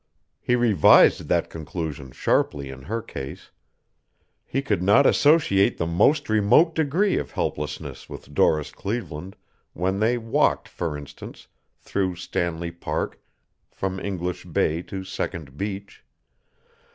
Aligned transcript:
He 0.39 0.55
revised 0.55 1.27
that 1.27 1.51
conclusion 1.51 2.11
sharply 2.11 2.69
in 2.69 2.81
her 2.81 3.03
case. 3.03 3.51
He 4.47 4.63
could 4.63 4.81
not 4.81 5.05
associate 5.05 5.77
the 5.77 5.85
most 5.85 6.27
remote 6.27 6.73
degree 6.73 7.17
of 7.17 7.29
helplessness 7.29 8.09
with 8.09 8.33
Doris 8.33 8.71
Cleveland 8.71 9.35
when 9.73 9.99
they 9.99 10.17
walked, 10.17 10.67
for 10.67 10.97
instance, 10.97 11.49
through 11.77 12.15
Stanley 12.15 12.71
Park 12.71 13.21
from 13.69 13.99
English 13.99 14.43
Bay 14.43 14.81
to 14.81 15.03
Second 15.03 15.55
Beach. 15.55 16.03